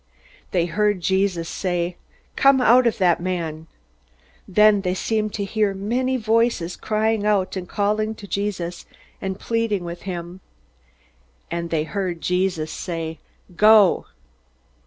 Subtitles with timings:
[0.49, 1.95] They heard Jesus say:
[2.35, 3.67] "Come out of the man!"
[4.47, 8.87] Then they seemed to hear many Voices crying out, and calling to Jesus,
[9.21, 10.39] and pleading with him.
[11.51, 13.19] And they heard Jesus say,
[13.55, 14.07] "Go!"